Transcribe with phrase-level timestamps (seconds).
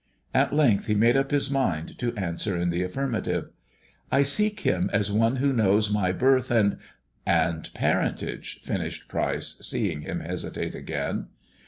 [0.33, 3.49] At length he made up his mind to answer in the afBrmative."
[4.11, 6.79] I seek him as one who knows my birth and"
[7.47, 11.27] "And parentage," finished Pryce, seeing him hesitate again.